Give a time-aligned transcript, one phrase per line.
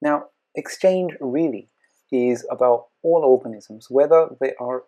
[0.00, 1.68] Now, exchange really
[2.10, 4.84] is about all organisms, whether they are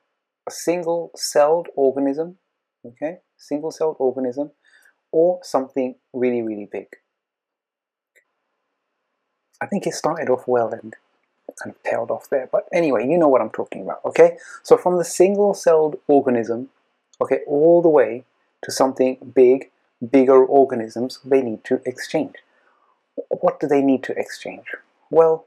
[0.49, 2.39] a single celled organism,
[2.85, 4.53] okay, single celled organism,
[5.13, 6.87] or something really, really big.
[9.61, 10.95] I think it started off well and
[11.63, 12.49] kind of tailed off there.
[12.51, 14.39] But anyway, you know what I'm talking about, okay?
[14.63, 16.71] So from the single-celled organism,
[17.21, 18.25] okay, all the way
[18.65, 19.71] to something big,
[20.11, 22.37] bigger organisms, they need to exchange.
[23.29, 24.67] What do they need to exchange?
[25.11, 25.47] Well,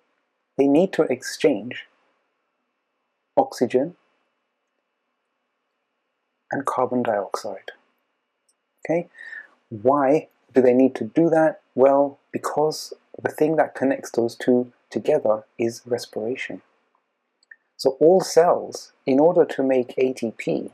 [0.58, 1.86] they need to exchange
[3.38, 3.96] oxygen
[6.52, 7.72] and carbon dioxide.
[8.86, 9.08] Okay?
[9.70, 11.62] Why do they need to do that?
[11.74, 16.62] Well, because the thing that connects those two together is respiration.
[17.78, 20.72] So all cells, in order to make ATP,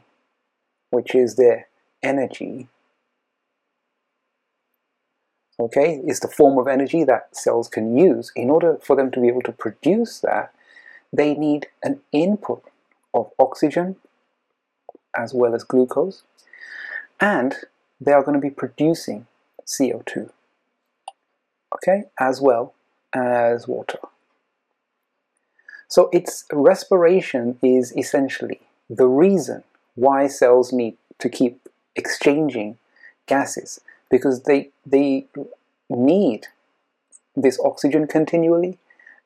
[0.91, 1.67] which is their
[2.03, 2.67] energy,
[5.59, 8.31] okay, is the form of energy that cells can use.
[8.35, 10.53] In order for them to be able to produce that,
[11.11, 12.63] they need an input
[13.13, 13.95] of oxygen
[15.15, 16.23] as well as glucose,
[17.19, 17.55] and
[17.99, 19.25] they are going to be producing
[19.65, 20.29] CO2
[21.75, 22.73] okay, as well
[23.13, 23.99] as water.
[25.87, 29.63] So its respiration is essentially the reason
[29.95, 32.77] why cells need to keep exchanging
[33.25, 35.27] gases because they they
[35.89, 36.47] need
[37.35, 38.77] this oxygen continually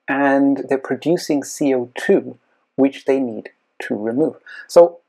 [0.08, 2.38] and they're producing CO2
[2.76, 4.36] which they need to remove.
[4.68, 5.00] So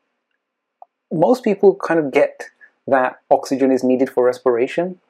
[1.13, 2.51] most people kind of get
[2.87, 5.01] that oxygen is needed for respiration,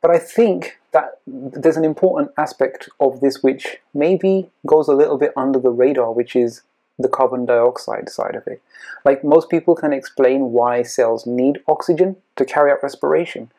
[0.00, 5.18] but I think that there's an important aspect of this which maybe goes a little
[5.18, 6.62] bit under the radar, which is
[6.98, 8.62] the carbon dioxide side of it.
[9.04, 13.50] Like most people can explain why cells need oxygen to carry out respiration,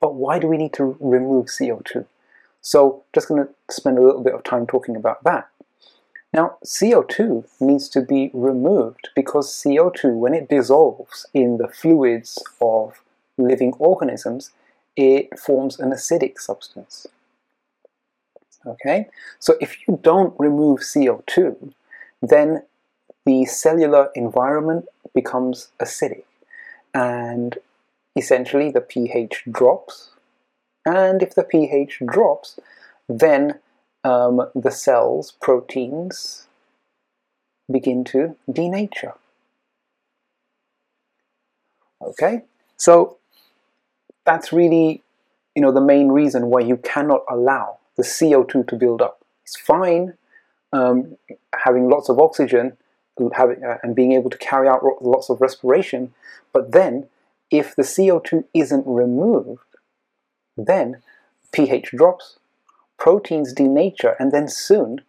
[0.00, 2.06] but why do we need to remove CO2?
[2.60, 5.48] So just going to spend a little bit of time talking about that.
[6.32, 13.00] Now, CO2 needs to be removed because CO2, when it dissolves in the fluids of
[13.38, 14.50] living organisms,
[14.96, 17.06] it forms an acidic substance.
[18.66, 19.06] Okay,
[19.38, 21.72] so if you don't remove CO2,
[22.20, 22.64] then
[23.24, 26.24] the cellular environment becomes acidic
[26.92, 27.58] and
[28.16, 30.10] essentially the pH drops.
[30.84, 32.58] And if the pH drops,
[33.08, 33.60] then
[34.04, 36.46] um, the cell's proteins
[37.70, 39.14] begin to denature.
[42.00, 42.42] Okay,
[42.76, 43.16] so
[44.24, 45.02] that's really
[45.54, 49.24] you know the main reason why you cannot allow the CO2 to build up.
[49.42, 50.14] It's fine
[50.72, 51.16] um,
[51.54, 52.76] having lots of oxygen
[53.34, 56.12] having, uh, and being able to carry out lots of respiration,
[56.52, 57.08] but then
[57.50, 59.60] if the CO2 isn't removed,
[60.56, 61.02] then
[61.52, 62.38] pH drops,
[62.98, 65.02] proteins denature, and then soon,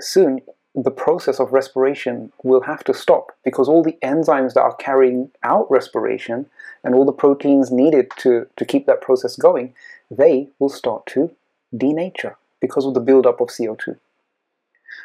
[0.00, 0.40] soon
[0.74, 5.30] the process of respiration will have to stop because all the enzymes that are carrying
[5.42, 6.46] out respiration
[6.82, 9.74] and all the proteins needed to, to keep that process going,
[10.10, 11.30] they will start to
[11.74, 13.98] denature because of the buildup of CO2.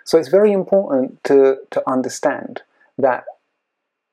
[0.06, 2.62] So it's very important to, to understand
[2.98, 3.26] that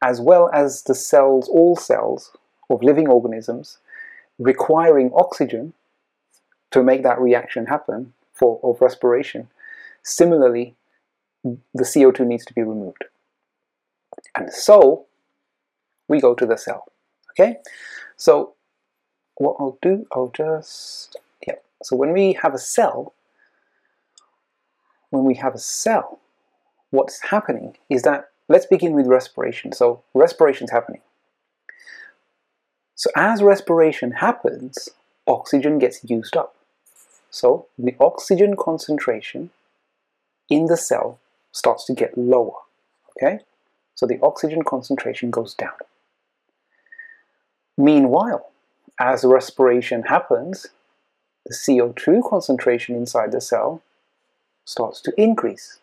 [0.04, 2.30] as well as the cells, all cells
[2.68, 3.78] of living organisms
[4.38, 5.72] requiring oxygen
[6.70, 9.48] to make that reaction happen for of respiration,
[10.02, 10.74] similarly
[11.42, 13.04] the CO2 needs to be removed.
[14.34, 15.06] And so
[16.06, 16.84] we go to the cell.
[17.30, 17.56] Okay?
[18.18, 18.52] So
[19.36, 21.16] what I'll do, I'll just,
[21.46, 21.54] yeah.
[21.82, 23.14] So when we have a cell,
[25.08, 26.20] when we have a cell,
[26.90, 29.72] what's happening is that, let's begin with respiration.
[29.72, 31.00] So respiration is happening.
[32.94, 34.88] So as respiration happens,
[35.26, 36.54] oxygen gets used up.
[37.30, 39.50] So the oxygen concentration
[40.48, 41.18] in the cell
[41.52, 42.54] starts to get lower.
[43.16, 43.40] Okay?
[43.94, 45.74] So the oxygen concentration goes down.
[47.76, 48.50] Meanwhile,
[49.00, 50.68] as respiration happens,
[51.44, 53.82] the CO2 concentration inside the cell
[54.64, 55.78] starts to increase.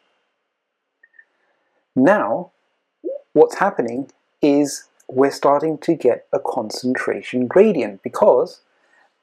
[1.96, 2.52] Now,
[3.34, 4.10] what's happening
[4.42, 8.62] is we're starting to get a concentration gradient because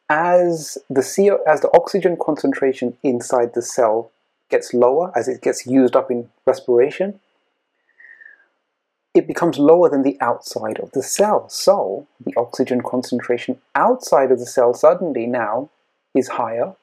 [0.08, 4.10] as the CO, as the oxygen concentration inside the cell
[4.50, 7.20] gets lower as it gets used up in respiration,
[9.14, 11.48] it becomes lower than the outside of the cell.
[11.48, 15.70] So the oxygen concentration outside of the cell suddenly now
[16.14, 16.74] is higher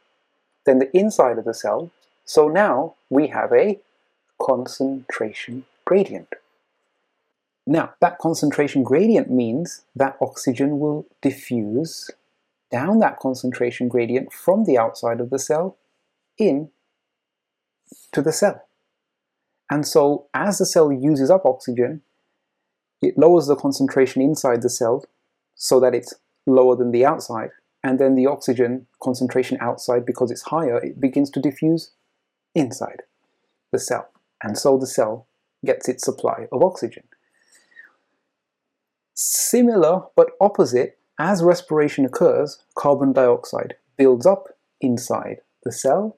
[0.66, 1.92] than the inside of the cell.
[2.26, 3.80] So now we have a
[4.40, 6.28] concentration gradient.
[7.68, 12.12] Now, that concentration gradient means that oxygen will diffuse
[12.72, 15.78] down that concentration gradient from the outside of the cell
[16.38, 16.70] in
[18.12, 18.68] to the cell.
[19.70, 22.02] And so as the cell uses up oxygen,
[23.02, 25.06] it lowers the concentration inside the cell
[25.56, 26.14] so that it's
[26.46, 27.50] lower than the outside.
[27.84, 31.92] And then the oxygen concentration outside, because it's higher, it begins to diffuse
[32.54, 33.04] inside
[33.72, 34.10] the cell.
[34.42, 35.28] And so the cell
[35.64, 37.04] gets its supply of oxygen.
[39.16, 44.50] Similar but opposite, as respiration occurs, carbon dioxide builds up
[44.82, 46.18] inside the cell.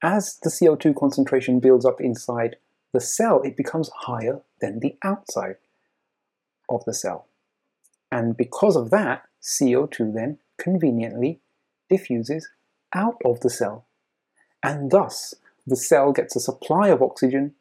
[0.00, 2.56] As the CO2 concentration builds up inside
[2.92, 5.56] the cell, it becomes higher than the outside
[6.68, 7.26] of the cell.
[8.12, 11.40] And because of that, CO2 then conveniently
[11.90, 12.48] diffuses
[12.94, 13.86] out of the cell.
[14.62, 15.34] And thus,
[15.66, 17.54] the cell gets a supply of oxygen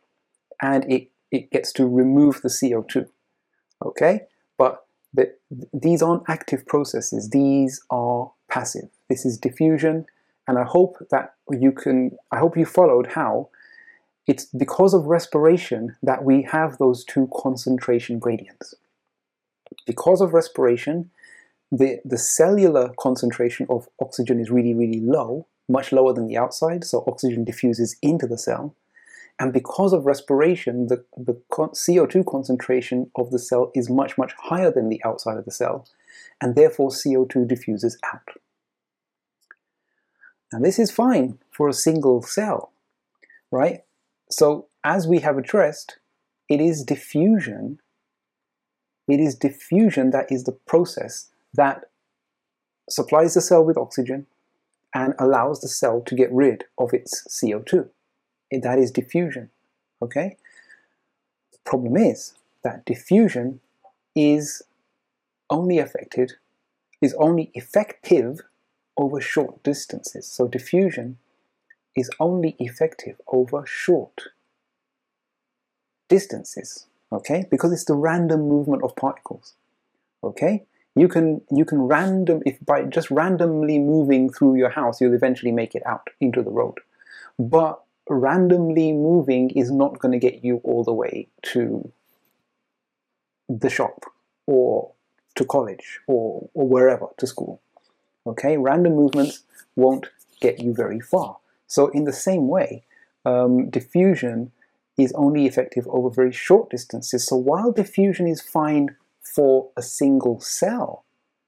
[0.61, 3.07] and it, it gets to remove the CO2.
[3.83, 4.27] Okay?
[4.57, 5.33] But the,
[5.73, 8.89] these aren't active processes, these are passive.
[9.09, 10.05] This is diffusion,
[10.47, 13.50] and I hope that you can, I hope you followed how
[14.27, 18.73] it's because of respiration that we have those two concentration gradients.
[19.85, 21.11] Because of respiration,
[21.71, 26.83] the, the cellular concentration of oxygen is really, really low, much lower than the outside,
[26.83, 28.75] so oxygen diffuses into the cell.
[29.39, 34.71] And because of respiration, the, the CO2 concentration of the cell is much, much higher
[34.71, 35.88] than the outside of the cell,
[36.39, 38.38] and therefore CO2 diffuses out.
[40.51, 42.71] Now this is fine for a single cell,
[43.51, 43.81] right?
[44.30, 45.97] So as we have addressed,
[46.47, 47.79] it is diffusion.
[49.07, 51.86] It is diffusion that is the process that
[52.89, 54.27] supplies the cell with oxygen
[54.94, 57.89] and allows the cell to get rid of its CO2.
[58.61, 59.50] That is diffusion,
[60.01, 60.38] okay?
[61.51, 62.33] The problem is
[62.63, 63.59] that diffusion
[64.15, 64.61] is
[65.50, 66.33] only affected,
[67.01, 68.41] is only effective
[68.97, 70.27] over short distances.
[70.27, 71.17] So diffusion
[71.95, 74.29] is only effective over short
[76.09, 77.45] distances, okay?
[77.50, 79.53] Because it's the random movement of particles,
[80.23, 80.63] okay?
[80.95, 85.51] You can you can random if by just randomly moving through your house, you'll eventually
[85.51, 86.79] make it out into the road.
[87.39, 91.91] But randomly moving is not going to get you all the way to
[93.50, 94.03] the shop
[94.45, 94.91] or
[95.35, 97.61] to college or, or wherever to school.
[98.25, 99.44] Okay, random movements
[99.75, 100.07] won't
[100.41, 101.38] get you very far.
[101.67, 102.83] So in the same way,
[103.25, 104.51] um, diffusion
[104.97, 107.25] is only effective over very short distances.
[107.25, 111.03] So while diffusion is fine for a single cell,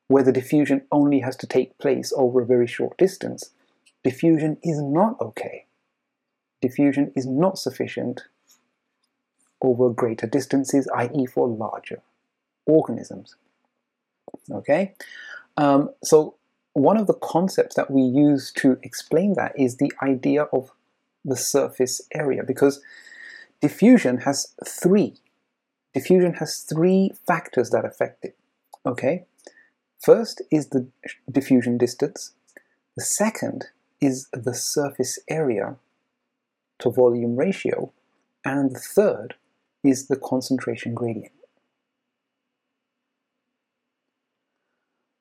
[0.07, 3.51] where the diffusion only has to take place over a very short distance,
[4.03, 5.64] diffusion is not okay.
[6.61, 8.23] Diffusion is not sufficient
[9.61, 11.25] over greater distances, i.e.
[11.25, 12.01] for larger
[12.65, 13.35] organisms.
[14.51, 14.93] Okay,
[15.57, 16.35] um, so
[16.73, 20.71] one of the concepts that we use to explain that is the idea of
[21.23, 22.81] the surface area because
[23.61, 25.15] diffusion has three
[25.95, 28.37] diffusion has three factors that affect it.
[28.85, 29.23] Okay?
[30.03, 30.87] First is the
[31.31, 32.33] diffusion distance.
[32.97, 33.67] The second
[34.01, 35.77] is the surface area
[36.79, 37.91] to volume ratio
[38.43, 39.35] and the third
[39.83, 41.31] is the concentration gradient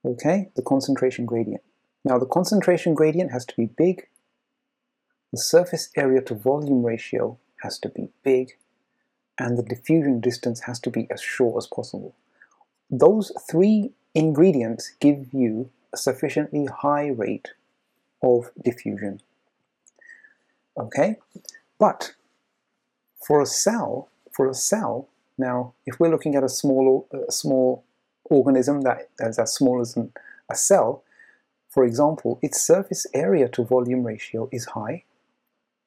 [0.04, 1.62] Okay, the concentration gradient.
[2.04, 4.06] Now the concentration gradient has to be big,
[5.32, 8.58] the surface area to volume ratio has to be big,
[9.38, 12.14] and the diffusion distance has to be as short as possible.
[12.90, 17.52] Those three ingredients give you a sufficiently high rate
[18.22, 19.22] of diffusion.
[20.76, 21.16] Okay,
[21.78, 22.14] but
[23.24, 27.84] for a cell, for a cell, now if we're looking at a small, a small
[28.24, 29.96] organism that is as small as
[30.50, 31.04] a cell,
[31.68, 35.04] for example, its surface area to volume ratio is high.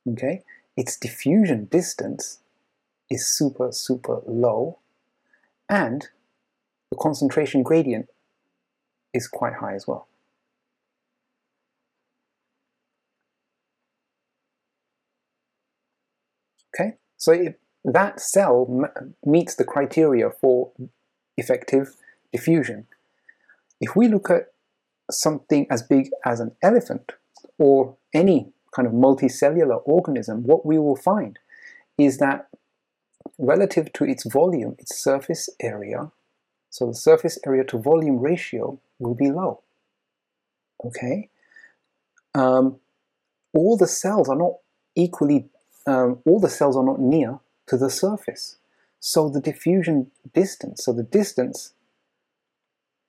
[0.10, 0.44] Okay,
[0.78, 2.40] its diffusion distance
[3.10, 4.80] is super, super low,
[5.70, 6.10] and
[6.92, 8.10] the concentration gradient
[9.14, 10.08] is quite high as well.
[16.80, 18.86] Okay, so that cell
[19.26, 20.72] meets the criteria for
[21.38, 21.96] effective
[22.32, 22.86] diffusion.
[23.80, 24.52] If we look at
[25.10, 27.14] something as big as an elephant
[27.58, 31.40] or any kind of multicellular organism, what we will find
[31.98, 32.48] is that
[33.38, 36.12] relative to its volume, its surface area,
[36.70, 39.62] so the surface area to volume ratio will be low.
[40.86, 41.30] Okay?
[42.36, 42.78] Um,
[43.54, 44.54] all the cells are not
[44.96, 45.50] equally,
[45.88, 48.58] um, all the cells are not near to the surface.
[49.00, 51.74] So the diffusion distance, so the distance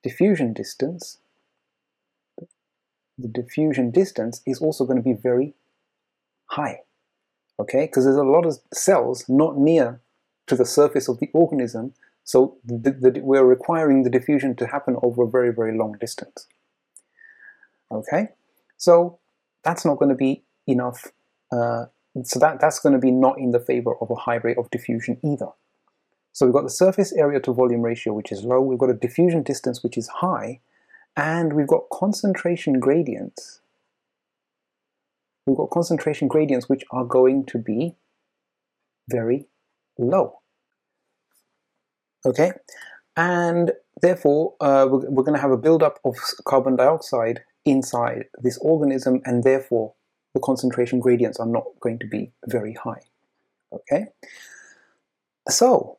[0.01, 1.17] diffusion distance,
[3.17, 5.53] the diffusion distance is also going to be very
[6.45, 6.81] high.
[7.59, 9.99] Okay, because there's a lot of cells not near
[10.47, 11.93] to the surface of the organism,
[12.23, 16.47] so the, the, we're requiring the diffusion to happen over a very, very long distance.
[17.91, 18.29] Okay,
[18.77, 19.19] so
[19.63, 21.07] that's not going to be enough.
[21.51, 21.87] Uh,
[22.23, 24.69] so that, that's going to be not in the favor of a high rate of
[24.71, 25.49] diffusion either.
[26.31, 28.93] So we've got the surface area to volume ratio, which is low, we've got a
[28.93, 30.59] diffusion distance, which is high,
[31.15, 33.61] and we've got concentration gradients.
[35.45, 37.95] We've got concentration gradients which are going to be
[39.09, 39.47] very
[39.97, 40.39] low.
[42.25, 42.51] Okay,
[43.15, 48.57] and therefore uh, we're, we're going to have a buildup of carbon dioxide inside this
[48.59, 49.93] organism, and therefore
[50.33, 53.01] the concentration gradients are not going to be very high.
[53.71, 54.07] Okay,
[55.47, 55.97] so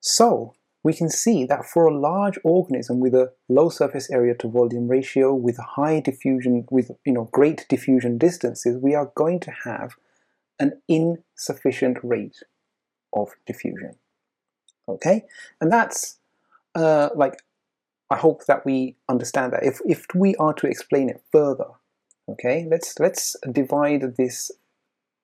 [0.00, 4.48] so we can see that for a large organism with a low surface area to
[4.48, 9.52] volume ratio, with high diffusion, with you know great diffusion distances, we are going to
[9.64, 9.94] have
[10.58, 12.42] an insufficient rate
[13.12, 13.94] of diffusion.
[14.88, 15.24] Okay,
[15.60, 16.18] and that's
[16.74, 17.42] uh, like
[18.10, 19.64] I hope that we understand that.
[19.64, 21.68] If if we are to explain it further,
[22.28, 24.50] okay, let's let's divide this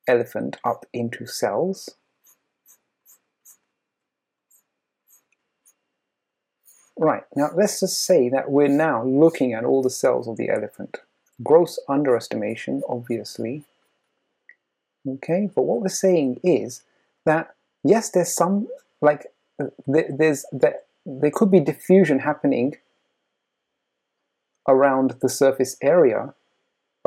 [0.06, 1.90] elephant up into cells.
[7.00, 10.50] Right, now let's just say that we're now looking at all the cells of the
[10.50, 10.98] elephant.
[11.42, 13.62] Gross underestimation, obviously.
[15.06, 16.82] Okay, but what we're saying is
[17.24, 18.66] that, yes, there's some,
[19.00, 19.26] like,
[19.86, 22.76] there's, that there could be diffusion happening
[24.66, 26.34] around the surface area,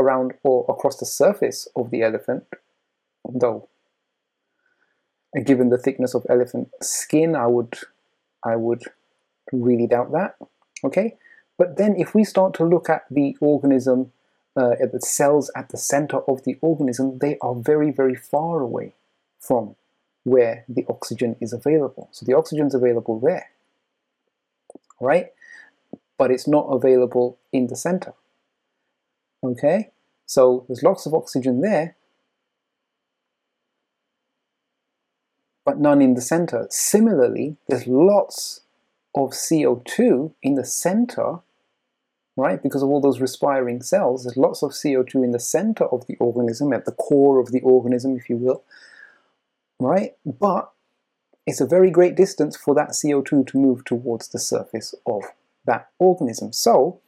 [0.02, 2.44] around or across the surface of the elephant,
[3.44, 3.68] though
[5.46, 7.76] given the thickness of elephant skin, I would,
[8.44, 8.84] I would
[9.52, 10.36] really doubt that.
[10.84, 11.16] Okay,
[11.58, 14.12] but then if we start to look at the organism,
[14.58, 18.60] uh, at the cells at the center of the organism, they are very, very far
[18.60, 18.94] away
[19.40, 19.76] from
[20.24, 22.10] where the oxygen is available.
[22.12, 23.50] So the oxygen is available there,
[25.00, 25.28] right?
[26.18, 28.14] But it's not available in the center.
[29.44, 29.90] Okay,
[30.26, 31.96] so there's lots of oxygen there,
[35.66, 36.68] but none in the center.
[36.70, 38.62] Similarly, there's lots
[39.16, 41.40] of CO2 in the center,
[42.38, 42.62] right?
[42.62, 46.18] Because of all those respiring cells, there's lots of CO2 in the center of the
[46.18, 48.64] organism, at the core of the organism, if you will,
[49.80, 50.16] right?
[50.24, 50.72] But
[51.48, 55.24] it's a very great distance for that CO2 to move towards the surface of
[55.66, 56.54] that organism.
[56.54, 57.00] So,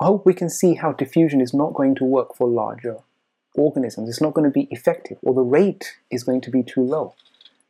[0.00, 2.98] I hope we can see how diffusion is not going to work for larger
[3.54, 4.08] organisms.
[4.08, 7.14] It's not going to be effective, or the rate is going to be too low.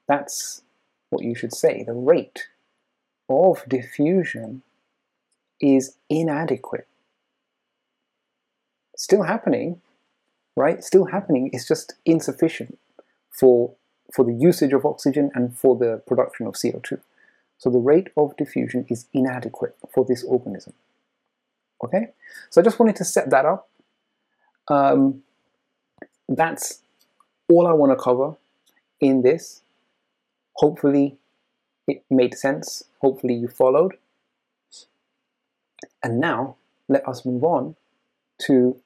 [0.06, 0.62] That's
[1.10, 1.82] what you should say.
[1.82, 2.46] The rate
[3.28, 4.62] of diffusion
[5.60, 6.86] is inadequate.
[8.96, 9.80] Still happening,
[10.56, 10.84] right?
[10.84, 12.78] Still happening, it's just insufficient
[13.30, 13.74] for,
[14.14, 17.00] for the usage of oxygen and for the production of CO2.
[17.58, 20.74] So the rate of diffusion is inadequate for this organism.
[21.82, 22.08] Okay,
[22.50, 23.68] so I just wanted to set that up.
[24.68, 25.22] Um,
[26.28, 26.82] that's
[27.48, 28.36] all I want to cover
[29.00, 29.62] in this.
[30.54, 31.16] Hopefully,
[31.88, 32.84] it made sense.
[33.00, 33.96] Hopefully you followed.
[36.02, 36.56] And now
[36.88, 37.76] let us move on
[38.42, 38.76] to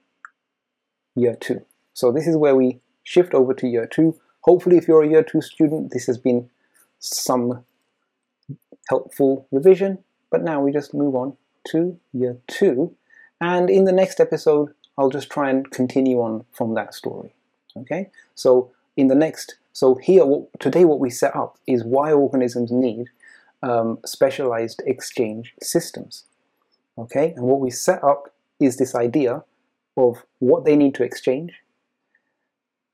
[1.15, 1.65] year two.
[1.93, 4.19] So this is where we shift over to year two.
[4.41, 6.49] Hopefully if you're a year two student, this has been
[6.99, 7.65] some
[8.89, 9.99] helpful revision.
[10.31, 11.37] But now we just move on
[11.68, 12.94] to year two.
[13.40, 17.35] And in the next episode, I'll just try and continue on from that story.
[17.76, 20.25] Okay, so in the next so here,
[20.61, 23.09] today what we set up is why organisms need
[23.61, 26.25] um, specialized exchange systems.
[26.97, 29.42] Okay, and what we set up is this idea
[29.97, 31.54] of what they need to exchange,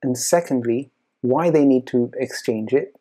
[0.03, 2.99] and secondly, why they need to exchange it,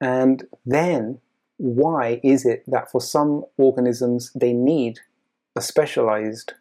[0.00, 1.20] and then
[1.60, 4.98] why is it that for some organisms they need
[5.56, 6.54] a specialized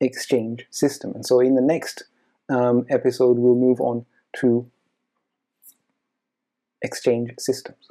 [0.00, 1.12] exchange system.
[1.14, 2.04] And so in the next
[2.48, 4.06] um, episode, we'll move on
[4.36, 4.70] to
[6.82, 7.88] exchange systems.